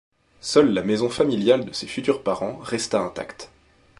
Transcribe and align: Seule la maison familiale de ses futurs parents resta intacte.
Seule 0.39 0.71
la 0.73 0.81
maison 0.81 1.11
familiale 1.11 1.63
de 1.63 1.73
ses 1.73 1.85
futurs 1.85 2.23
parents 2.23 2.57
resta 2.57 2.99
intacte. 2.99 3.51